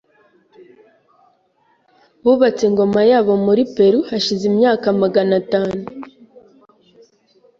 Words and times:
Bubatse 2.23 2.61
ingoma 2.69 3.01
yabo 3.11 3.33
muri 3.45 3.63
Peru 3.75 3.99
hashize 4.09 4.43
imyaka 4.51 4.85
magana 5.01 5.31
atanu. 5.41 5.75